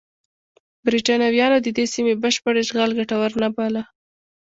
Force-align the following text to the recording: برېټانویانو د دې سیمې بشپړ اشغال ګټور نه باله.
برېټانویانو 0.85 1.57
د 1.61 1.67
دې 1.77 1.85
سیمې 1.93 2.13
بشپړ 2.23 2.53
اشغال 2.63 2.89
ګټور 2.99 3.31
نه 3.41 3.49
باله. 3.55 3.83